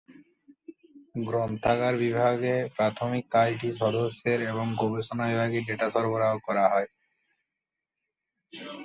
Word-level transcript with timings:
গ্রন্থাগার 1.21 1.93
বিভাগের 2.03 2.61
প্রাথমিক 2.75 3.25
কাজটি 3.31 3.69
সদস্যদের 3.81 4.39
এবং 4.51 4.65
গবেষণা 4.81 5.25
বিভাগে 5.31 5.59
ডেটা 5.67 5.87
সরবরাহ 5.95 6.33
করা। 6.45 6.65